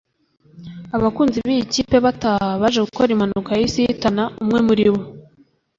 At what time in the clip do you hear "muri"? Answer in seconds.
4.67-4.85